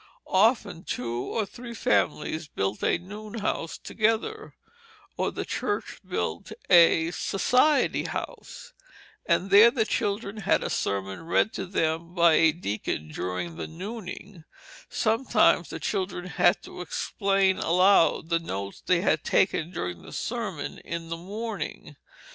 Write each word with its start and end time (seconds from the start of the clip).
Often 0.25 0.85
two 0.85 1.15
or 1.15 1.45
three 1.45 1.75
families 1.75 2.47
built 2.47 2.81
a 2.83 2.97
noon 2.97 3.35
house 3.35 3.77
together, 3.77 4.55
or 5.15 5.29
the 5.31 5.45
church 5.45 5.99
built 6.03 6.51
a 6.71 7.11
"Society 7.11 8.05
house," 8.05 8.73
and 9.27 9.51
there 9.51 9.69
the 9.69 9.85
children 9.85 10.37
had 10.37 10.63
a 10.63 10.71
sermon 10.71 11.21
read 11.21 11.53
to 11.53 11.67
them 11.67 12.15
by 12.15 12.33
a 12.33 12.51
deacon 12.51 13.09
during 13.09 13.57
the 13.57 13.67
"nooning"; 13.67 14.43
sometimes 14.89 15.69
the 15.69 15.79
children 15.79 16.25
had 16.25 16.63
to 16.63 16.81
explain 16.81 17.59
aloud 17.59 18.29
the 18.29 18.39
notes 18.39 18.81
they 18.83 19.01
had 19.01 19.23
taken 19.23 19.69
during 19.69 20.01
the 20.01 20.11
sermon 20.11 20.79
in 20.79 21.09
the 21.09 21.17
morning. 21.17 21.95